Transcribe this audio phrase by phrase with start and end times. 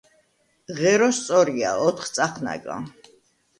[0.79, 2.83] ღერო სწორია, ოთხწახნაგა.